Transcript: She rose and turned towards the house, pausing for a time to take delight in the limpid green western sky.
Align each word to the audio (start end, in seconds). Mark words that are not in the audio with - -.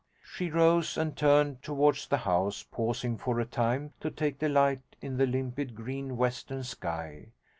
She 0.23 0.49
rose 0.49 0.97
and 0.97 1.15
turned 1.15 1.61
towards 1.61 2.07
the 2.07 2.17
house, 2.17 2.63
pausing 2.71 3.19
for 3.19 3.39
a 3.39 3.45
time 3.45 3.93
to 3.99 4.09
take 4.09 4.39
delight 4.39 4.81
in 4.99 5.17
the 5.17 5.27
limpid 5.27 5.75
green 5.75 6.17
western 6.17 6.63
sky. 6.63 7.27